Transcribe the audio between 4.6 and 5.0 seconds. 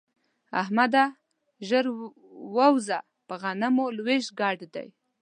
دی.